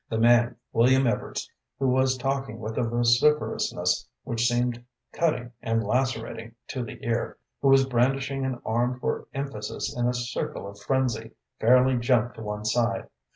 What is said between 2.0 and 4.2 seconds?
talking with a vociferousness